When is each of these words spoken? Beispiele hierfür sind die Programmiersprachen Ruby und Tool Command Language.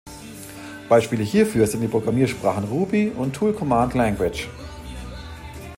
Beispiele 0.89 1.21
hierfür 1.21 1.67
sind 1.67 1.81
die 1.81 1.87
Programmiersprachen 1.87 2.63
Ruby 2.63 3.09
und 3.15 3.35
Tool 3.35 3.53
Command 3.53 3.93
Language. 3.93 4.49